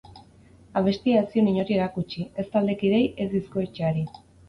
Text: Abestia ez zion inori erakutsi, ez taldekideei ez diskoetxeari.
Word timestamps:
Abestia 0.81 1.19
ez 1.25 1.27
zion 1.35 1.51
inori 1.53 1.77
erakutsi, 1.81 2.27
ez 2.45 2.49
taldekideei 2.57 3.07
ez 3.27 3.33
diskoetxeari. 3.39 4.11